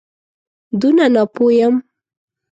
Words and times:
دونه 0.79 1.05
ناپوه 1.13 1.49
یم. 1.57 1.75